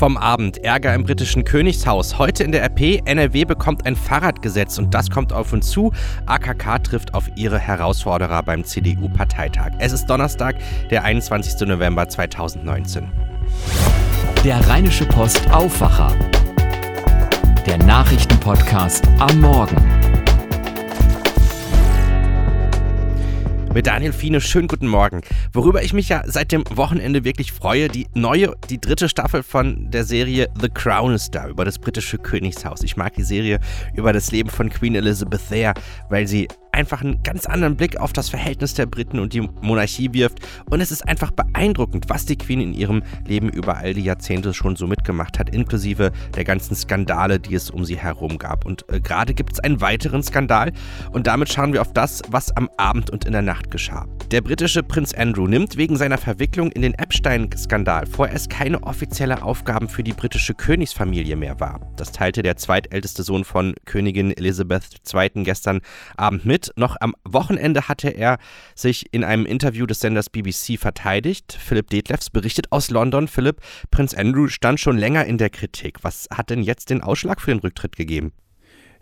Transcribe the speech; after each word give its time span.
vom 0.00 0.16
Abend. 0.16 0.56
Ärger 0.64 0.94
im 0.94 1.04
britischen 1.04 1.44
Königshaus. 1.44 2.18
Heute 2.18 2.42
in 2.42 2.52
der 2.52 2.62
RP. 2.64 3.02
NRW 3.04 3.44
bekommt 3.44 3.84
ein 3.84 3.94
Fahrradgesetz 3.94 4.78
und 4.78 4.94
das 4.94 5.10
kommt 5.10 5.30
auf 5.30 5.52
uns 5.52 5.68
zu. 5.68 5.92
AKK 6.24 6.78
trifft 6.82 7.12
auf 7.12 7.30
ihre 7.36 7.58
Herausforderer 7.58 8.42
beim 8.42 8.64
CDU-Parteitag. 8.64 9.72
Es 9.78 9.92
ist 9.92 10.06
Donnerstag, 10.06 10.56
der 10.88 11.04
21. 11.04 11.68
November 11.68 12.08
2019. 12.08 13.12
Der 14.42 14.66
Rheinische 14.66 15.04
Post 15.04 15.42
Aufwacher. 15.50 16.14
Der 17.66 17.76
Nachrichtenpodcast 17.76 19.06
am 19.18 19.38
Morgen. 19.38 20.19
Mit 23.72 23.86
Daniel 23.86 24.12
Fiene, 24.12 24.40
schönen 24.40 24.66
guten 24.66 24.88
Morgen. 24.88 25.20
Worüber 25.52 25.84
ich 25.84 25.92
mich 25.92 26.08
ja 26.08 26.24
seit 26.26 26.50
dem 26.50 26.64
Wochenende 26.70 27.24
wirklich 27.24 27.52
freue, 27.52 27.86
die 27.86 28.08
neue, 28.14 28.52
die 28.68 28.80
dritte 28.80 29.08
Staffel 29.08 29.44
von 29.44 29.92
der 29.92 30.04
Serie 30.04 30.48
The 30.60 30.68
Crown 30.68 31.14
ist 31.14 31.36
da, 31.36 31.46
über 31.46 31.64
das 31.64 31.78
britische 31.78 32.18
Königshaus. 32.18 32.82
Ich 32.82 32.96
mag 32.96 33.14
die 33.14 33.22
Serie 33.22 33.60
über 33.94 34.12
das 34.12 34.32
Leben 34.32 34.50
von 34.50 34.70
Queen 34.70 34.96
Elizabeth 34.96 35.42
sehr, 35.42 35.74
weil 36.08 36.26
sie 36.26 36.48
einfach 36.72 37.02
einen 37.02 37.22
ganz 37.22 37.46
anderen 37.46 37.76
Blick 37.76 37.96
auf 37.98 38.12
das 38.12 38.28
Verhältnis 38.28 38.74
der 38.74 38.86
Briten 38.86 39.18
und 39.18 39.32
die 39.32 39.40
Monarchie 39.40 40.12
wirft. 40.12 40.38
Und 40.68 40.80
es 40.80 40.90
ist 40.90 41.06
einfach 41.06 41.30
beeindruckend, 41.30 42.06
was 42.08 42.26
die 42.26 42.36
Queen 42.36 42.60
in 42.60 42.74
ihrem 42.74 43.02
Leben 43.26 43.48
über 43.48 43.76
all 43.76 43.94
die 43.94 44.02
Jahrzehnte 44.02 44.54
schon 44.54 44.76
so 44.76 44.86
mitgemacht 44.86 45.38
hat, 45.38 45.50
inklusive 45.54 46.12
der 46.34 46.44
ganzen 46.44 46.74
Skandale, 46.74 47.40
die 47.40 47.54
es 47.54 47.70
um 47.70 47.84
sie 47.84 47.98
herum 47.98 48.38
gab. 48.38 48.64
Und 48.66 48.84
äh, 48.88 49.00
gerade 49.00 49.34
gibt 49.34 49.52
es 49.52 49.60
einen 49.60 49.80
weiteren 49.80 50.22
Skandal 50.22 50.72
und 51.12 51.26
damit 51.26 51.52
schauen 51.52 51.72
wir 51.72 51.82
auf 51.82 51.92
das, 51.92 52.22
was 52.28 52.54
am 52.56 52.68
Abend 52.76 53.10
und 53.10 53.24
in 53.24 53.32
der 53.32 53.42
Nacht 53.42 53.70
geschah. 53.70 54.06
Der 54.30 54.40
britische 54.40 54.82
Prinz 54.82 55.12
Andrew 55.14 55.46
nimmt 55.46 55.76
wegen 55.76 55.96
seiner 55.96 56.18
Verwicklung 56.18 56.70
in 56.72 56.82
den 56.82 56.94
Epstein-Skandal 56.94 58.06
vorerst 58.06 58.50
keine 58.50 58.82
offizielle 58.82 59.42
Aufgaben 59.42 59.88
für 59.88 60.02
die 60.02 60.12
britische 60.12 60.54
Königsfamilie 60.54 61.36
mehr 61.36 61.58
wahr. 61.60 61.80
Das 61.96 62.12
teilte 62.12 62.42
der 62.42 62.56
zweitälteste 62.56 63.22
Sohn 63.22 63.44
von 63.44 63.74
Königin 63.86 64.36
Elizabeth 64.36 65.00
II. 65.12 65.42
gestern 65.44 65.80
Abend 66.16 66.44
mit 66.44 66.59
mit. 66.60 66.72
Noch 66.76 66.96
am 67.00 67.14
Wochenende 67.24 67.88
hatte 67.88 68.08
er 68.08 68.38
sich 68.74 69.06
in 69.12 69.24
einem 69.24 69.46
Interview 69.46 69.86
des 69.86 70.00
Senders 70.00 70.30
BBC 70.30 70.78
verteidigt. 70.78 71.56
Philipp 71.58 71.90
Detlefs 71.90 72.30
berichtet 72.30 72.70
aus 72.70 72.90
London. 72.90 73.28
Philipp, 73.28 73.60
Prinz 73.90 74.14
Andrew 74.14 74.48
stand 74.48 74.80
schon 74.80 74.98
länger 74.98 75.24
in 75.24 75.38
der 75.38 75.50
Kritik. 75.50 75.98
Was 76.02 76.28
hat 76.30 76.50
denn 76.50 76.62
jetzt 76.62 76.90
den 76.90 77.02
Ausschlag 77.02 77.40
für 77.40 77.50
den 77.50 77.60
Rücktritt 77.60 77.96
gegeben? 77.96 78.32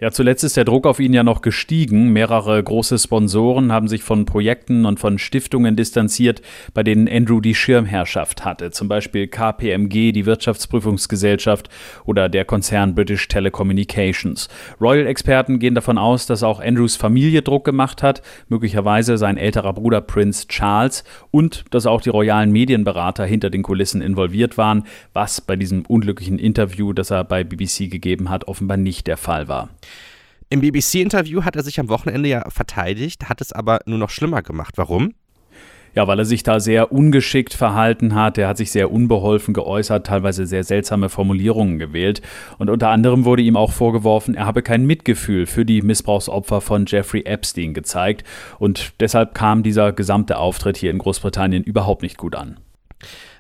Ja, 0.01 0.13
zuletzt 0.13 0.45
ist 0.45 0.57
der 0.57 0.65
Druck 0.65 0.87
auf 0.87 1.01
ihn 1.01 1.13
ja 1.13 1.25
noch 1.25 1.43
gestiegen. 1.43 2.13
Mehrere 2.13 2.63
große 2.63 2.97
Sponsoren 3.01 3.73
haben 3.73 3.89
sich 3.89 4.05
von 4.05 4.27
Projekten 4.27 4.85
und 4.87 5.01
von 5.01 5.19
Stiftungen 5.19 5.75
distanziert, 5.75 6.41
bei 6.73 6.85
denen 6.85 7.09
Andrew 7.09 7.41
die 7.41 7.57
Schirmherrschaft 7.57 8.45
hatte. 8.45 8.71
Zum 8.71 8.87
Beispiel 8.87 9.27
KPMG, 9.27 10.13
die 10.13 10.25
Wirtschaftsprüfungsgesellschaft 10.25 11.69
oder 12.05 12.29
der 12.29 12.45
Konzern 12.45 12.95
British 12.95 13.27
Telecommunications. 13.27 14.49
Royal-Experten 14.81 15.59
gehen 15.59 15.75
davon 15.75 15.99
aus, 15.99 16.27
dass 16.27 16.45
auch 16.45 16.61
Andrews 16.61 16.95
Familie 16.95 17.43
Druck 17.43 17.65
gemacht 17.65 18.01
hat, 18.01 18.23
möglicherweise 18.49 19.19
sein 19.19 19.37
älterer 19.37 19.73
Bruder 19.73 20.01
Prince 20.01 20.47
Charles 20.47 21.03
und 21.33 21.65
dass 21.73 21.87
auch 21.87 22.03
die 22.03 22.11
royalen 22.11 22.53
Medienberater 22.53 23.25
hinter 23.25 23.51
den 23.51 23.65
Kulissen 23.65 24.01
involviert 24.01 24.57
waren, 24.59 24.85
was 25.13 25.41
bei 25.41 25.57
diesem 25.57 25.85
unglücklichen 25.87 26.39
Interview, 26.39 26.93
das 26.93 27.11
er 27.11 27.25
bei 27.25 27.43
BBC 27.43 27.91
gegeben 27.91 28.31
hat, 28.31 28.47
offenbar 28.47 28.77
nicht 28.77 29.09
der 29.09 29.17
Fall 29.17 29.49
war. 29.49 29.71
Im 30.51 30.61
BBC-Interview 30.63 31.45
hat 31.45 31.57
er 31.57 31.63
sich 31.63 31.79
am 31.79 31.91
Wochenende 31.91 32.29
ja 32.29 32.49
verteidigt, 32.49 33.29
hat 33.29 33.43
es 33.43 33.53
aber 33.53 33.81
nur 33.85 33.99
noch 33.99 34.09
schlimmer 34.09 34.43
gemacht. 34.43 34.75
Warum? 34.77 35.13
Ja, 35.95 36.07
weil 36.07 36.19
er 36.19 36.25
sich 36.25 36.43
da 36.43 36.61
sehr 36.61 36.93
ungeschickt 36.93 37.53
verhalten 37.53 38.15
hat. 38.15 38.39
Er 38.39 38.49
hat 38.49 38.57
sich 38.57 38.71
sehr 38.71 38.91
unbeholfen 38.91 39.53
geäußert, 39.53 40.07
teilweise 40.07 40.47
sehr 40.47 40.65
seltsame 40.65 41.09
Formulierungen 41.09 41.79
gewählt. 41.79 42.23
Und 42.59 42.71
unter 42.71 42.89
anderem 42.89 43.25
wurde 43.25 43.43
ihm 43.43 43.57
auch 43.57 43.73
vorgeworfen, 43.73 44.35
er 44.35 44.47
habe 44.47 44.63
kein 44.63 44.87
Mitgefühl 44.87 45.45
für 45.47 45.65
die 45.65 45.83
Missbrauchsopfer 45.83 46.61
von 46.61 46.87
Jeffrey 46.87 47.25
Epstein 47.27 47.75
gezeigt. 47.75 48.25
Und 48.59 48.93
deshalb 49.01 49.35
kam 49.35 49.63
dieser 49.63 49.93
gesamte 49.93 50.39
Auftritt 50.39 50.77
hier 50.79 50.91
in 50.91 50.99
Großbritannien 50.99 51.65
überhaupt 51.65 52.03
nicht 52.03 52.17
gut 52.17 52.37
an. 52.37 52.59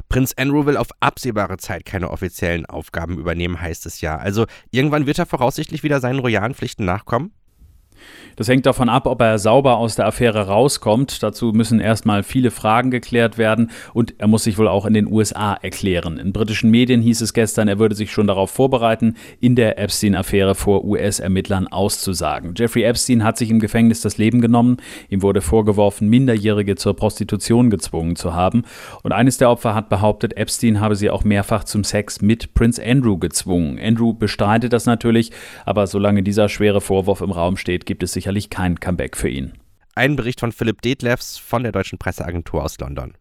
Prinz 0.08 0.34
Andrew 0.36 0.64
will 0.66 0.76
auf 0.76 0.88
absehbare 1.00 1.58
Zeit 1.58 1.84
keine 1.84 2.10
offiziellen 2.10 2.66
Aufgaben 2.66 3.18
übernehmen, 3.18 3.60
heißt 3.60 3.86
es 3.86 4.00
ja. 4.00 4.16
Also 4.16 4.46
irgendwann 4.70 5.06
wird 5.06 5.18
er 5.18 5.26
voraussichtlich 5.26 5.82
wieder 5.82 6.00
seinen 6.00 6.18
royalen 6.18 6.54
Pflichten 6.54 6.84
nachkommen? 6.84 7.32
Das 8.36 8.48
hängt 8.48 8.66
davon 8.66 8.88
ab, 8.88 9.06
ob 9.06 9.20
er 9.20 9.38
sauber 9.38 9.78
aus 9.78 9.96
der 9.96 10.06
Affäre 10.06 10.46
rauskommt. 10.46 11.22
Dazu 11.22 11.52
müssen 11.52 11.80
erstmal 11.80 12.22
viele 12.22 12.50
Fragen 12.50 12.90
geklärt 12.90 13.36
werden 13.36 13.70
und 13.94 14.14
er 14.18 14.28
muss 14.28 14.44
sich 14.44 14.58
wohl 14.58 14.68
auch 14.68 14.86
in 14.86 14.94
den 14.94 15.10
USA 15.10 15.54
erklären. 15.54 16.18
In 16.18 16.32
britischen 16.32 16.70
Medien 16.70 17.00
hieß 17.02 17.20
es 17.20 17.32
gestern, 17.32 17.66
er 17.66 17.78
würde 17.78 17.94
sich 17.96 18.12
schon 18.12 18.28
darauf 18.28 18.50
vorbereiten, 18.50 19.16
in 19.40 19.56
der 19.56 19.78
Epstein-Affäre 19.78 20.54
vor 20.54 20.84
US-Ermittlern 20.84 21.66
auszusagen. 21.66 22.54
Jeffrey 22.56 22.84
Epstein 22.84 23.24
hat 23.24 23.38
sich 23.38 23.50
im 23.50 23.58
Gefängnis 23.58 24.00
das 24.00 24.18
Leben 24.18 24.40
genommen. 24.40 24.76
Ihm 25.08 25.22
wurde 25.22 25.40
vorgeworfen, 25.40 26.08
Minderjährige 26.08 26.76
zur 26.76 26.94
Prostitution 26.94 27.70
gezwungen 27.70 28.14
zu 28.14 28.34
haben. 28.34 28.62
Und 29.02 29.12
eines 29.12 29.38
der 29.38 29.50
Opfer 29.50 29.74
hat 29.74 29.88
behauptet, 29.88 30.36
Epstein 30.36 30.80
habe 30.80 30.94
sie 30.94 31.10
auch 31.10 31.24
mehrfach 31.24 31.64
zum 31.64 31.84
Sex 31.84 32.22
mit 32.22 32.54
Prince 32.54 32.82
Andrew 32.84 33.18
gezwungen. 33.18 33.78
Andrew 33.78 34.14
bestreitet 34.14 34.72
das 34.72 34.86
natürlich, 34.86 35.32
aber 35.64 35.86
solange 35.86 36.22
dieser 36.22 36.48
schwere 36.48 36.80
Vorwurf 36.80 37.20
im 37.20 37.32
Raum 37.32 37.56
steht, 37.56 37.86
gibt 37.86 37.97
es 38.02 38.12
sicher 38.12 38.28
sicherlich 38.28 38.50
kein 38.50 38.78
Comeback 38.78 39.16
für 39.16 39.30
ihn. 39.30 39.54
Ein 39.94 40.14
Bericht 40.14 40.40
von 40.40 40.52
Philipp 40.52 40.82
Detlefs 40.82 41.38
von 41.38 41.62
der 41.62 41.72
Deutschen 41.72 41.98
Presseagentur 41.98 42.62
aus 42.62 42.78
London. 42.78 43.14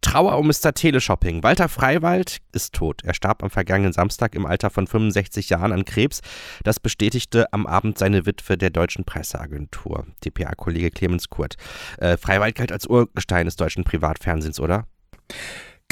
Trauer 0.00 0.36
um 0.38 0.48
Mr. 0.48 0.74
Teleshopping. 0.74 1.44
Walter 1.44 1.68
Freiwald 1.68 2.38
ist 2.52 2.74
tot. 2.74 3.04
Er 3.04 3.14
starb 3.14 3.44
am 3.44 3.50
vergangenen 3.50 3.92
Samstag 3.92 4.34
im 4.34 4.44
Alter 4.44 4.70
von 4.70 4.88
65 4.88 5.50
Jahren 5.50 5.70
an 5.70 5.84
Krebs. 5.84 6.20
Das 6.64 6.80
bestätigte 6.80 7.52
am 7.52 7.64
Abend 7.68 7.96
seine 7.96 8.26
Witwe 8.26 8.58
der 8.58 8.70
Deutschen 8.70 9.04
Presseagentur, 9.04 10.06
DPA-Kollege 10.24 10.90
Clemens 10.90 11.30
Kurt. 11.30 11.54
Äh, 11.98 12.16
Freiwald 12.16 12.56
galt 12.56 12.72
als 12.72 12.88
Urgestein 12.88 13.44
des 13.44 13.54
deutschen 13.54 13.84
Privatfernsehens, 13.84 14.58
oder? 14.58 14.88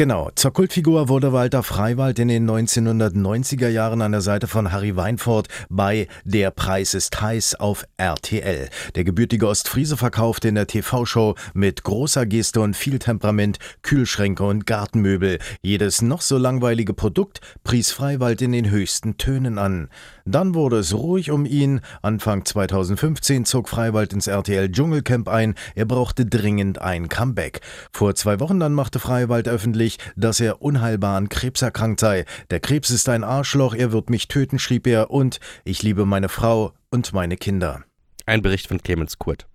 Genau, 0.00 0.30
zur 0.34 0.54
Kultfigur 0.54 1.10
wurde 1.10 1.34
Walter 1.34 1.62
Freiwald 1.62 2.18
in 2.18 2.28
den 2.28 2.48
1990er 2.48 3.68
Jahren 3.68 4.00
an 4.00 4.12
der 4.12 4.22
Seite 4.22 4.46
von 4.46 4.72
Harry 4.72 4.96
Weinfurt 4.96 5.48
bei 5.68 6.08
Der 6.24 6.50
Preis 6.50 6.94
ist 6.94 7.20
heiß 7.20 7.56
auf 7.56 7.84
RTL. 7.98 8.70
Der 8.94 9.04
gebürtige 9.04 9.46
Ostfriese 9.46 9.98
verkaufte 9.98 10.48
in 10.48 10.54
der 10.54 10.66
TV-Show 10.66 11.34
mit 11.52 11.82
großer 11.82 12.24
Geste 12.24 12.62
und 12.62 12.78
viel 12.78 12.98
Temperament 12.98 13.58
Kühlschränke 13.82 14.42
und 14.42 14.64
Gartenmöbel. 14.64 15.38
Jedes 15.60 16.00
noch 16.00 16.22
so 16.22 16.38
langweilige 16.38 16.94
Produkt 16.94 17.42
pries 17.62 17.92
Freiwald 17.92 18.40
in 18.40 18.52
den 18.52 18.70
höchsten 18.70 19.18
Tönen 19.18 19.58
an. 19.58 19.90
Dann 20.24 20.54
wurde 20.54 20.78
es 20.78 20.94
ruhig 20.94 21.30
um 21.30 21.44
ihn. 21.44 21.80
Anfang 22.02 22.44
2015 22.44 23.44
zog 23.44 23.68
Freiwald 23.68 24.12
ins 24.12 24.28
RTL 24.28 24.70
Dschungelcamp 24.70 25.28
ein. 25.28 25.56
Er 25.74 25.84
brauchte 25.84 26.24
dringend 26.24 26.80
ein 26.80 27.10
Comeback. 27.10 27.60
Vor 27.92 28.14
zwei 28.14 28.40
Wochen 28.40 28.60
dann 28.60 28.72
machte 28.72 28.98
Freiwald 28.98 29.48
öffentlich, 29.48 29.89
dass 30.16 30.40
er 30.40 30.62
unheilbar 30.62 31.16
an 31.16 31.28
Krebs 31.28 31.62
erkrankt 31.62 32.00
sei. 32.00 32.24
Der 32.50 32.60
Krebs 32.60 32.90
ist 32.90 33.08
ein 33.08 33.24
Arschloch, 33.24 33.74
er 33.74 33.92
wird 33.92 34.10
mich 34.10 34.28
töten, 34.28 34.58
schrieb 34.58 34.86
er, 34.86 35.10
und 35.10 35.40
ich 35.64 35.82
liebe 35.82 36.06
meine 36.06 36.28
Frau 36.28 36.72
und 36.90 37.12
meine 37.12 37.36
Kinder. 37.36 37.82
Ein 38.26 38.42
Bericht 38.42 38.68
von 38.68 38.82
Clemens 38.82 39.18
Kurt. 39.18 39.46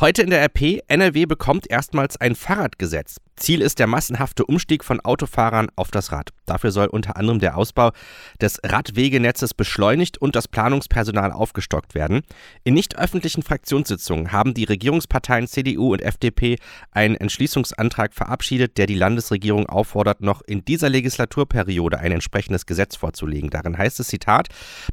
Heute 0.00 0.22
in 0.22 0.30
der 0.30 0.42
RP, 0.42 0.80
NRW 0.88 1.26
bekommt 1.26 1.70
erstmals 1.70 2.18
ein 2.18 2.34
Fahrradgesetz. 2.34 3.16
Ziel 3.40 3.62
ist 3.62 3.78
der 3.78 3.86
massenhafte 3.86 4.44
Umstieg 4.44 4.84
von 4.84 5.00
Autofahrern 5.00 5.68
auf 5.74 5.90
das 5.90 6.12
Rad. 6.12 6.30
Dafür 6.44 6.72
soll 6.72 6.88
unter 6.88 7.16
anderem 7.16 7.38
der 7.38 7.56
Ausbau 7.56 7.92
des 8.40 8.60
Radwegenetzes 8.62 9.54
beschleunigt 9.54 10.18
und 10.18 10.36
das 10.36 10.46
Planungspersonal 10.46 11.32
aufgestockt 11.32 11.94
werden. 11.94 12.20
In 12.64 12.74
nicht 12.74 12.98
öffentlichen 12.98 13.42
Fraktionssitzungen 13.42 14.32
haben 14.32 14.52
die 14.52 14.64
Regierungsparteien 14.64 15.48
CDU 15.48 15.92
und 15.92 16.02
FDP 16.02 16.56
einen 16.90 17.16
Entschließungsantrag 17.16 18.12
verabschiedet, 18.12 18.76
der 18.76 18.86
die 18.86 18.94
Landesregierung 18.94 19.66
auffordert, 19.66 20.20
noch 20.20 20.42
in 20.42 20.64
dieser 20.64 20.90
Legislaturperiode 20.90 21.98
ein 21.98 22.12
entsprechendes 22.12 22.66
Gesetz 22.66 22.96
vorzulegen. 22.96 23.48
Darin 23.48 23.78
heißt 23.78 24.00
es, 24.00 24.08
Zitat, 24.08 24.48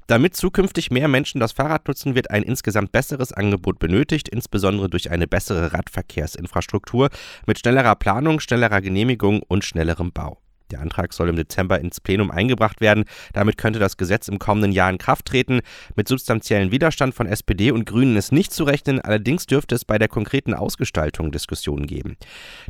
damit 0.07 0.35
zukünftig 0.37 0.89
mehr 0.89 1.09
Menschen 1.09 1.41
das 1.41 1.51
Fahrrad 1.51 1.87
nutzen, 1.87 2.15
wird 2.15 2.31
ein 2.31 2.43
insgesamt 2.43 2.93
besseres 2.93 3.33
Angebot 3.33 3.79
benötigt, 3.79 4.29
insbesondere 4.29 4.46
durch 4.87 5.11
eine 5.11 5.27
bessere 5.27 5.73
Radverkehrsinfrastruktur 5.73 7.09
mit 7.45 7.59
schnellerer 7.59 7.95
Planung, 7.95 8.39
schnellerer 8.39 8.81
Genehmigung 8.81 9.41
und 9.47 9.63
schnellerem 9.63 10.11
Bau. 10.11 10.41
Der 10.71 10.81
Antrag 10.81 11.13
soll 11.13 11.29
im 11.29 11.35
Dezember 11.35 11.79
ins 11.79 12.01
Plenum 12.01 12.31
eingebracht 12.31 12.81
werden. 12.81 13.05
Damit 13.33 13.57
könnte 13.57 13.79
das 13.79 13.97
Gesetz 13.97 14.27
im 14.27 14.39
kommenden 14.39 14.71
Jahr 14.71 14.89
in 14.89 14.97
Kraft 14.97 15.25
treten. 15.25 15.61
Mit 15.95 16.07
substanziellen 16.07 16.71
Widerstand 16.71 17.15
von 17.15 17.27
SPD 17.27 17.71
und 17.71 17.85
Grünen 17.85 18.17
ist 18.17 18.31
nicht 18.31 18.51
zu 18.51 18.63
rechnen. 18.63 18.99
Allerdings 18.99 19.45
dürfte 19.45 19.75
es 19.75 19.85
bei 19.85 19.97
der 19.97 20.07
konkreten 20.07 20.53
Ausgestaltung 20.53 21.31
Diskussionen 21.31 21.87
geben. 21.87 22.17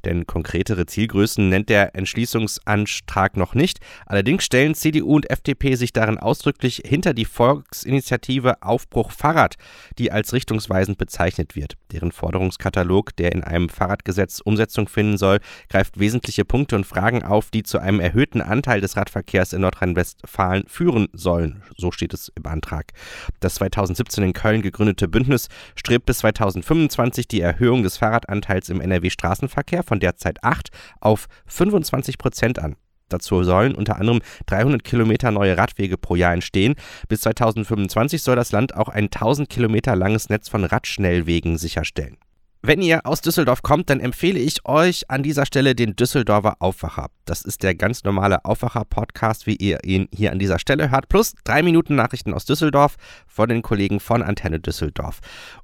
Denn 0.05 0.27
konkretere 0.27 0.85
Zielgrößen 0.85 1.49
nennt 1.49 1.69
der 1.69 1.95
Entschließungsantrag 1.95 3.37
noch 3.37 3.55
nicht. 3.55 3.79
Allerdings 4.05 4.43
stellen 4.43 4.75
CDU 4.75 5.15
und 5.15 5.29
FDP 5.29 5.75
sich 5.75 5.93
darin 5.93 6.17
ausdrücklich 6.17 6.83
hinter 6.85 7.13
die 7.13 7.25
Volksinitiative 7.25 8.61
Aufbruch 8.61 9.11
Fahrrad, 9.11 9.55
die 9.97 10.11
als 10.11 10.33
richtungsweisend 10.33 10.97
bezeichnet 10.97 11.55
wird. 11.55 11.77
Deren 11.91 12.11
Forderungskatalog, 12.11 13.15
der 13.15 13.31
in 13.31 13.43
einem 13.43 13.69
Fahrradgesetz 13.69 14.39
Umsetzung 14.39 14.87
finden 14.87 15.17
soll, 15.17 15.39
greift 15.69 15.99
wesentliche 15.99 16.45
Punkte 16.45 16.75
und 16.75 16.85
Fragen 16.85 17.23
auf, 17.23 17.49
die 17.49 17.63
zu 17.63 17.79
einem 17.87 17.99
erhöhten 17.99 18.41
Anteil 18.41 18.81
des 18.81 18.97
Radverkehrs 18.97 19.53
in 19.53 19.61
Nordrhein-Westfalen 19.61 20.65
führen 20.67 21.07
sollen. 21.13 21.63
So 21.77 21.91
steht 21.91 22.13
es 22.13 22.31
im 22.35 22.45
Antrag. 22.45 22.91
Das 23.39 23.55
2017 23.55 24.23
in 24.23 24.33
Köln 24.33 24.61
gegründete 24.61 25.07
Bündnis 25.07 25.47
strebt 25.75 26.05
bis 26.05 26.19
2025 26.19 27.27
die 27.27 27.41
Erhöhung 27.41 27.83
des 27.83 27.97
Fahrradanteils 27.97 28.69
im 28.69 28.81
NRW-Straßenverkehr 28.81 29.83
von 29.83 29.99
derzeit 29.99 30.43
8 30.43 30.69
auf 30.99 31.27
25 31.47 32.17
Prozent 32.17 32.59
an. 32.59 32.75
Dazu 33.09 33.43
sollen 33.43 33.73
unter 33.73 33.97
anderem 33.97 34.21
300 34.47 34.83
Kilometer 34.83 35.31
neue 35.31 35.57
Radwege 35.57 35.97
pro 35.97 36.15
Jahr 36.15 36.33
entstehen. 36.33 36.75
Bis 37.07 37.21
2025 37.21 38.21
soll 38.21 38.35
das 38.35 38.51
Land 38.51 38.75
auch 38.75 38.89
ein 38.89 39.05
1000 39.05 39.49
Kilometer 39.49 39.95
langes 39.95 40.29
Netz 40.29 40.49
von 40.49 40.65
Radschnellwegen 40.65 41.57
sicherstellen. 41.57 42.17
Wenn 42.63 42.81
ihr 42.81 43.05
aus 43.05 43.21
Düsseldorf 43.21 43.61
kommt, 43.61 43.89
dann 43.89 43.99
empfehle 43.99 44.39
ich 44.39 44.65
euch 44.65 45.09
an 45.09 45.21
dieser 45.21 45.45
Stelle 45.45 45.75
den 45.75 45.95
Düsseldorfer 45.95 46.55
Aufwacher. 46.59 47.07
Das 47.25 47.43
ist 47.43 47.61
der 47.61 47.75
ganz 47.75 48.03
normale 48.03 48.45
Aufwacher-Podcast, 48.45 49.45
wie 49.45 49.55
ihr 49.55 49.83
ihn 49.83 50.07
hier 50.11 50.31
an 50.31 50.39
dieser 50.39 50.57
Stelle 50.57 50.89
hört, 50.89 51.07
plus 51.07 51.35
drei 51.43 51.61
Minuten 51.61 51.95
Nachrichten 51.95 52.33
aus 52.33 52.45
Düsseldorf 52.45 52.95
von 53.27 53.47
den 53.47 53.61
Kollegen 53.61 53.99
von 53.99 54.23
Antenne 54.23 54.59
Düsseldorf. 54.59 55.19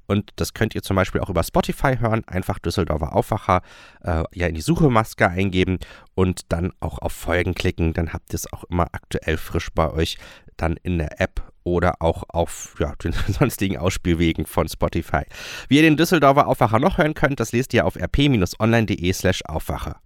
Und 0.06 0.30
das 0.36 0.54
könnt 0.54 0.74
ihr 0.74 0.82
zum 0.82 0.96
Beispiel 0.96 1.20
auch 1.20 1.30
über 1.30 1.42
Spotify 1.42 1.96
hören. 1.98 2.22
Einfach 2.26 2.58
Düsseldorfer 2.58 3.14
Aufwacher 3.14 3.62
äh, 4.02 4.22
ja 4.32 4.46
in 4.46 4.54
die 4.54 4.60
Suchemaske 4.60 5.28
eingeben 5.28 5.78
und 6.14 6.52
dann 6.52 6.72
auch 6.80 6.98
auf 6.98 7.12
Folgen 7.12 7.54
klicken. 7.54 7.92
Dann 7.92 8.12
habt 8.12 8.32
ihr 8.32 8.36
es 8.36 8.52
auch 8.52 8.64
immer 8.64 8.86
aktuell 8.92 9.36
frisch 9.36 9.70
bei 9.74 9.90
euch 9.90 10.18
dann 10.56 10.76
in 10.82 10.98
der 10.98 11.20
App 11.20 11.42
oder 11.64 11.94
auch 12.00 12.24
auf 12.28 12.74
ja, 12.78 12.94
den 13.02 13.12
sonstigen 13.12 13.78
Ausspielwegen 13.78 14.46
von 14.46 14.68
Spotify. 14.68 15.22
Wie 15.68 15.76
ihr 15.76 15.82
den 15.82 15.96
Düsseldorfer 15.96 16.46
Aufwacher 16.46 16.78
noch 16.78 16.98
hören 16.98 17.14
könnt, 17.14 17.40
das 17.40 17.52
lest 17.52 17.74
ihr 17.74 17.86
auf 17.86 17.96
rp-online.de 17.96 19.12
slash 19.12 19.42
Aufwacher. 19.46 20.00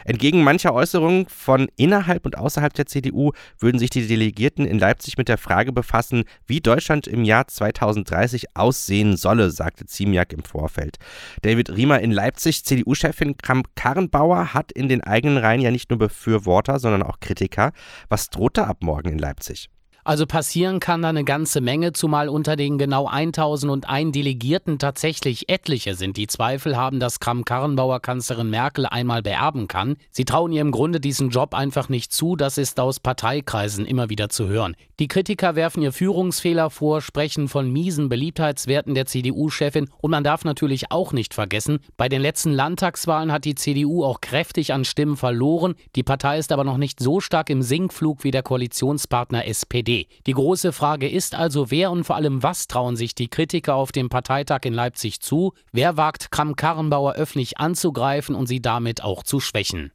Entgegen 0.04 0.44
mancher 0.44 0.74
Äußerungen 0.74 1.28
von 1.30 1.70
innerhalb 1.78 2.26
und 2.26 2.38
außerhalb 2.38 2.74
der 2.74 2.88
CDU 2.88 3.32
würden 3.58 3.80
sich 3.80 3.90
die 3.90 4.06
Delegierten 4.06 4.66
in 4.66 4.80
Leipzig 4.80 5.18
mit 5.18 5.30
der 5.30 5.38
Frage 5.38 5.72
befassen, 5.72 6.26
wie 6.46 6.60
Deutschland 6.60 7.08
im 7.08 7.24
Jahr 7.24 7.48
2030 7.48 8.58
aussehen 8.58 9.16
solle, 9.16 9.50
sagte 9.50 9.86
Ziemiak 9.86 10.34
im 10.34 10.44
Vorfeld. 10.44 10.98
David 11.42 11.70
Riemer 11.70 12.02
in 12.02 12.12
Leipzig, 12.12 12.66
CDU-Chefin 12.66 13.38
Kramp-Karrenbauer, 13.38 14.54
hat 14.54 14.74
in 14.74 14.90
den 14.90 15.02
eigenen 15.02 15.38
Reihen 15.38 15.62
ja 15.62 15.72
nicht 15.72 15.90
nur 15.90 16.00
Befürworter, 16.00 16.80
sondern 16.80 17.02
auch 17.02 17.22
Kritiker. 17.22 17.72
Was 18.10 18.30
droht 18.30 18.58
da 18.58 18.66
ab 18.66 18.80
morgen 18.82 18.89
in 19.06 19.20
Leipzig. 19.20 19.70
Also 20.04 20.26
passieren 20.26 20.80
kann 20.80 21.02
da 21.02 21.10
eine 21.10 21.24
ganze 21.24 21.62
Menge, 21.62 21.94
zumal 21.94 22.30
unter 22.30 22.56
den 22.56 22.78
genau 22.78 23.08
1001 23.08 24.12
Delegierten 24.12 24.80
tatsächlich 24.80 25.50
etliche 25.50 25.96
sind, 25.96 26.18
die 26.18 26.28
Zweifel 26.28 26.78
haben, 26.78 27.00
dass 27.00 27.20
Kram-Karrenbauer 27.20 28.00
Kanzlerin 28.00 28.50
Merkel 28.50 28.86
einmal 28.86 29.22
beerben 29.22 29.68
kann. 29.68 29.98
Sie 30.12 30.26
trauen 30.26 30.52
ihr 30.52 30.62
im 30.62 30.72
Grunde 30.72 31.00
diesen 31.00 31.30
Job 31.30 31.54
einfach 31.54 31.90
nicht 31.90 32.14
zu, 32.14 32.36
das 32.36 32.58
ist 32.58 32.80
aus 32.80 33.00
Parteikreisen 33.00 33.86
immer 33.86 34.10
wieder 34.10 34.30
zu 34.30 34.48
hören. 34.48 34.76
Die 35.00 35.08
Kritiker 35.08 35.56
werfen 35.56 35.82
ihr 35.82 35.94
Führungsfehler 35.94 36.70
vor, 36.70 37.02
sprechen 37.02 37.48
von 37.48 37.72
miesen 37.72 38.10
Beliebtheitswerten 38.10 38.96
der 38.96 39.06
CDU-Chefin 39.06 39.90
und 40.02 40.12
man 40.12 40.24
darf 40.24 40.44
natürlich 40.44 40.92
auch 40.92 41.14
nicht 41.14 41.34
vergessen, 41.34 41.80
bei 41.98 42.10
den 42.10 42.22
letzten 42.22 42.52
Landtagswahlen 42.52 43.32
hat 43.32 43.46
die 43.46 43.56
CDU 43.56 44.04
auch 44.04 44.22
kräftig 44.22 44.74
an 44.74 44.86
Stimmen 44.86 45.18
verloren, 45.18 45.76
die 45.96 46.04
Partei 46.04 46.38
ist 46.38 46.52
aber 46.52 46.64
noch 46.64 46.78
nicht 46.78 47.00
so 47.00 47.20
stark 47.20 47.50
im 47.50 47.62
Sinkflug 47.62 48.24
wie 48.24 48.32
der 48.32 48.44
Koalitionspartner 48.44 49.46
SPD. 49.46 49.89
Die 49.90 50.34
große 50.34 50.72
Frage 50.72 51.10
ist 51.10 51.34
also, 51.34 51.72
wer 51.72 51.90
und 51.92 52.04
vor 52.04 52.16
allem 52.16 52.44
was 52.44 52.68
trauen 52.68 52.96
sich 52.96 53.16
die 53.16 53.28
Kritiker 53.28 53.76
auf 53.76 53.92
dem 53.92 54.10
Parteitag 54.10 54.60
in 54.64 54.74
Leipzig 54.74 55.20
zu? 55.20 55.54
Wer 55.72 55.98
wagt 55.98 56.32
Kram-Karrenbauer 56.32 57.14
öffentlich 57.14 57.58
anzugreifen 57.58 58.36
und 58.36 58.48
sie 58.48 58.62
damit 58.62 59.04
auch 59.04 59.24
zu 59.24 59.40
schwächen? 59.40 59.92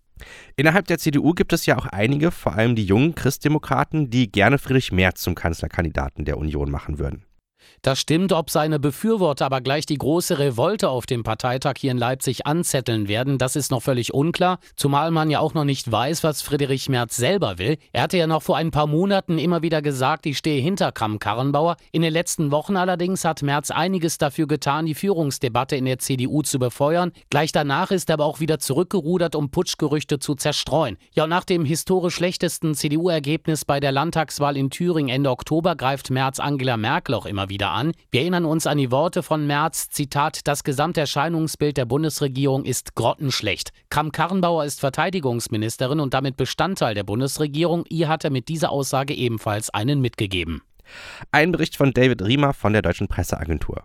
Innerhalb 0.57 0.87
der 0.87 0.99
CDU 0.99 1.33
gibt 1.33 1.53
es 1.53 1.67
ja 1.67 1.77
auch 1.77 1.87
einige, 1.87 2.31
vor 2.31 2.55
allem 2.55 2.75
die 2.75 2.85
jungen 2.85 3.15
Christdemokraten, 3.15 4.11
die 4.11 4.31
gerne 4.31 4.59
Friedrich 4.59 4.91
Merz 4.91 5.21
zum 5.21 5.35
Kanzlerkandidaten 5.35 6.25
der 6.25 6.39
Union 6.39 6.71
machen 6.71 6.99
würden. 6.99 7.25
Das 7.83 7.99
stimmt, 8.01 8.33
ob 8.33 8.51
seine 8.51 8.79
Befürworter 8.79 9.47
aber 9.47 9.61
gleich 9.61 9.87
die 9.87 9.99
große 9.99 10.39
Revolte 10.39 10.89
auf 10.89 11.07
dem 11.07 11.23
Parteitag 11.23 11.75
hier 11.79 11.91
in 11.91 11.99
Leipzig 11.99 12.47
anzetteln 12.47 13.09
werden, 13.09 13.39
das 13.39 13.57
ist 13.57 13.71
noch 13.71 13.83
völlig 13.83 14.15
unklar, 14.15 14.59
zumal 14.77 15.11
man 15.11 15.31
ja 15.31 15.41
auch 15.41 15.55
noch 15.55 15.65
nicht 15.65 15.91
weiß, 15.91 16.25
was 16.25 16.43
Friedrich 16.43 16.89
Merz 16.89 17.17
selber 17.17 17.59
will. 17.59 17.77
Er 17.93 18.03
hatte 18.03 18.17
ja 18.17 18.27
noch 18.27 18.43
vor 18.43 18.57
ein 18.57 18.71
paar 18.71 18.87
Monaten 18.87 19.39
immer 19.39 19.63
wieder 19.63 19.83
gesagt, 19.83 20.27
ich 20.27 20.39
stehe 20.39 20.63
hinter 20.63 20.93
Kram-Karrenbauer. 20.93 21.77
In 21.93 22.03
den 22.03 22.13
letzten 22.13 22.51
Wochen 22.51 22.77
allerdings 22.77 23.25
hat 23.25 23.43
Merz 23.43 23.71
einiges 23.71 24.19
dafür 24.19 24.47
getan, 24.47 24.87
die 24.87 24.95
Führungsdebatte 24.95 25.77
in 25.77 25.85
der 25.85 25.99
CDU 25.99 26.43
zu 26.43 26.59
befeuern. 26.59 27.13
Gleich 27.31 27.53
danach 27.53 27.91
ist 27.91 28.11
er 28.11 28.15
aber 28.15 28.25
auch 28.25 28.41
wieder 28.41 28.59
zurückgerudert, 28.59 29.35
um 29.35 29.51
Putschgerüchte 29.51 30.19
zu 30.19 30.35
zerstreuen. 30.35 30.97
Ja, 31.13 31.25
und 31.25 31.31
nach 31.31 31.45
dem 31.45 31.65
historisch 31.65 32.15
schlechtesten 32.15 32.75
CDU-Ergebnis 32.75 33.65
bei 33.65 33.81
der 33.81 33.93
Landtagswahl 33.93 34.57
in 34.57 34.71
Thüringen 34.71 35.09
Ende 35.09 35.31
Oktober 35.31 35.77
greift 35.77 36.11
Merz 36.11 36.39
Angela 36.39 36.77
Merkel 36.77 37.15
auch 37.15 37.27
immer 37.27 37.49
wieder 37.49 37.54
an. 37.63 37.93
Wir 38.11 38.23
erinnern 38.23 38.45
uns 38.45 38.67
an 38.67 38.79
die 38.79 38.91
Worte 38.91 39.23
von 39.23 39.47
Merz, 39.47 39.89
Zitat, 39.89 40.47
das 40.47 40.65
Gesamterscheinungsbild 40.65 41.77
der 41.77 41.85
Bundesregierung 41.85 42.65
ist 42.65 42.95
grottenschlecht. 42.95 43.71
Kram-Karrenbauer 43.91 44.65
ist 44.65 44.81
Verteidigungsministerin 44.81 46.01
und 46.01 46.15
damit 46.15 46.37
Bestandteil 46.37 46.95
der 46.95 47.05
Bundesregierung. 47.05 47.85
Ihr 47.89 48.09
hat 48.09 48.25
er 48.25 48.31
mit 48.31 48.49
dieser 48.49 48.71
Aussage 48.71 49.15
ebenfalls 49.15 49.71
einen 49.71 50.01
mitgegeben. 50.01 50.63
Ein 51.33 51.53
Bericht 51.53 51.77
von 51.77 51.93
David 51.93 52.23
Riemer 52.23 52.53
von 52.53 52.73
der 52.73 52.83
Deutschen 52.83 53.09
Presseagentur. 53.09 53.85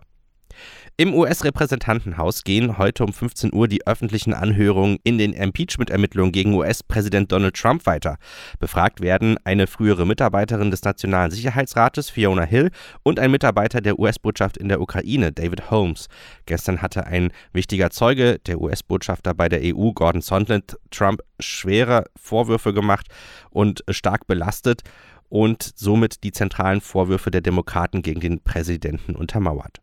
Im 1.00 1.14
US-Repräsentantenhaus 1.14 2.44
gehen 2.44 2.76
heute 2.76 3.04
um 3.04 3.14
15 3.14 3.54
Uhr 3.54 3.68
die 3.68 3.86
öffentlichen 3.86 4.34
Anhörungen 4.34 4.98
in 5.02 5.16
den 5.16 5.32
Impeachment-Ermittlungen 5.32 6.30
gegen 6.30 6.52
US-Präsident 6.52 7.32
Donald 7.32 7.56
Trump 7.56 7.86
weiter. 7.86 8.18
Befragt 8.58 9.00
werden 9.00 9.38
eine 9.44 9.66
frühere 9.66 10.06
Mitarbeiterin 10.06 10.70
des 10.70 10.82
Nationalen 10.82 11.30
Sicherheitsrates, 11.30 12.10
Fiona 12.10 12.42
Hill, 12.42 12.70
und 13.02 13.18
ein 13.18 13.30
Mitarbeiter 13.30 13.80
der 13.80 13.98
US-Botschaft 13.98 14.58
in 14.58 14.68
der 14.68 14.82
Ukraine, 14.82 15.32
David 15.32 15.70
Holmes. 15.70 16.08
Gestern 16.44 16.82
hatte 16.82 17.06
ein 17.06 17.32
wichtiger 17.54 17.88
Zeuge, 17.88 18.38
der 18.40 18.60
US-Botschafter 18.60 19.32
bei 19.32 19.48
der 19.48 19.74
EU, 19.74 19.92
Gordon 19.92 20.20
Sondland, 20.20 20.76
Trump 20.90 21.22
schwere 21.38 22.04
Vorwürfe 22.14 22.74
gemacht 22.74 23.06
und 23.48 23.82
stark 23.88 24.26
belastet 24.26 24.82
und 25.30 25.62
somit 25.76 26.24
die 26.24 26.32
zentralen 26.32 26.82
Vorwürfe 26.82 27.30
der 27.30 27.40
Demokraten 27.40 28.02
gegen 28.02 28.20
den 28.20 28.42
Präsidenten 28.42 29.16
untermauert. 29.16 29.80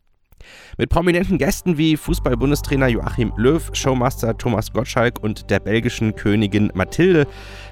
Mit 0.76 0.90
prominenten 0.90 1.38
Gästen 1.38 1.78
wie 1.78 1.96
Fußball-Bundestrainer 1.96 2.88
Joachim 2.88 3.32
Löw, 3.36 3.70
Showmaster 3.72 4.36
Thomas 4.36 4.72
Gottschalk 4.72 5.22
und 5.22 5.50
der 5.50 5.60
belgischen 5.60 6.14
Königin 6.14 6.70
Mathilde 6.74 7.26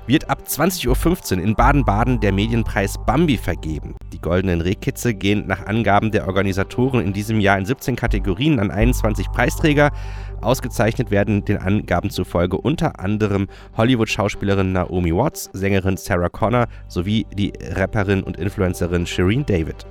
wird 0.06 0.28
ab 0.30 0.42
20.15 0.46 1.36
Uhr 1.36 1.42
in 1.42 1.54
Baden-Baden 1.54 2.20
der 2.20 2.32
Medienpreis 2.32 2.96
Bambi 3.06 3.36
vergeben. 3.36 3.96
Die 4.12 4.20
goldenen 4.20 4.60
Rehkitze 4.60 5.14
gehen 5.14 5.46
nach 5.46 5.66
Angaben 5.66 6.10
der 6.10 6.26
Organisatoren 6.26 7.00
in 7.00 7.12
diesem 7.12 7.40
Jahr 7.40 7.58
in 7.58 7.66
17 7.66 7.96
Kategorien 7.96 8.58
an 8.58 8.70
21 8.70 9.30
Preisträger. 9.30 9.92
Ausgezeichnet 10.40 11.10
werden 11.10 11.44
den 11.44 11.58
Angaben 11.58 12.10
zufolge 12.10 12.56
unter 12.56 13.00
anderem 13.00 13.48
Hollywood-Schauspielerin 13.76 14.72
Naomi 14.72 15.14
Watts, 15.14 15.50
Sängerin 15.52 15.96
Sarah 15.96 16.28
Connor 16.28 16.66
sowie 16.88 17.26
die 17.32 17.52
Rapperin 17.70 18.22
und 18.22 18.36
Influencerin 18.36 19.06
Shireen 19.06 19.44
David. 19.46 19.86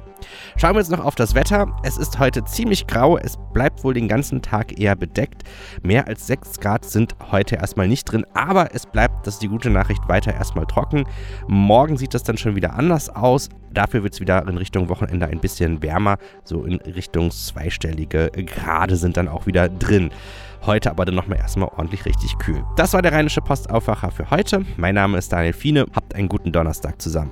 Schauen 0.58 0.74
wir 0.74 0.80
jetzt 0.80 0.92
noch 0.92 1.04
auf 1.04 1.16
das 1.16 1.36
Wetter. 1.36 1.76
Es 1.84 1.98
ist 1.98 2.20
heute 2.20 2.44
ziemlich 2.46 2.88
grau. 2.88 3.18
Es 3.18 3.38
bleibt 3.54 3.84
wohl 3.84 3.94
den 3.94 4.08
ganzen 4.08 4.42
Tag 4.42 4.80
eher 4.80 4.96
bedeckt. 4.96 5.44
Mehr 5.84 6.08
als 6.08 6.28
6 6.28 6.60
Grad 6.60 6.86
sind 6.86 7.16
heute 7.32 7.56
erstmal 7.56 7.88
nicht 7.88 8.06
drin, 8.06 8.26
aber 8.34 8.74
es 8.74 8.86
bleibt, 8.86 9.28
das 9.28 9.36
ist 9.36 9.44
die 9.44 9.48
gute 9.48 9.70
Nachricht, 9.70 10.08
weiter 10.08 10.34
erstmal 10.34 10.66
trocken. 10.66 11.06
Morgen 11.48 11.98
sieht 11.98 12.14
das 12.14 12.24
dann 12.24 12.38
schon 12.38 12.56
wieder 12.56 12.74
anders 12.74 13.10
aus. 13.10 13.50
Dafür 13.72 14.04
wird 14.04 14.14
es 14.14 14.22
wieder 14.22 14.48
in 14.48 14.58
Richtung 14.58 14.90
Wochenende 14.90 15.28
ein 15.28 15.40
bisschen 15.40 15.84
wärmer. 15.84 16.18
So 16.44 16.64
in 16.64 16.76
Richtung 16.76 17.32
zweistellige 17.32 18.32
Grade 18.32 18.96
sind 18.96 19.18
dann 19.18 19.28
auch 19.28 19.48
wieder 19.48 19.68
drin. 19.68 20.12
Heute 20.66 20.90
aber 20.90 21.06
dann 21.06 21.16
nochmal 21.16 21.38
erstmal 21.38 21.70
ordentlich 21.70 22.06
richtig 22.06 22.38
kühl. 22.40 22.64
Das 22.76 22.94
war 22.94 23.02
der 23.02 23.12
Rheinische 23.12 23.42
Postaufwacher 23.42 24.12
für 24.12 24.30
heute. 24.32 24.66
Mein 24.78 24.96
Name 24.96 25.18
ist 25.18 25.32
Daniel 25.32 25.54
Fiene. 25.54 25.86
Habt 25.94 26.16
einen 26.16 26.30
guten 26.30 26.52
Donnerstag 26.52 27.02
zusammen. 27.02 27.32